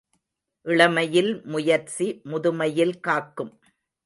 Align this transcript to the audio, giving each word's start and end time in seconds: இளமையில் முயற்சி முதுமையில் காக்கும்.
இளமையில் 0.65 1.29
முயற்சி 1.45 2.07
முதுமையில் 2.23 2.95
காக்கும். 2.99 3.53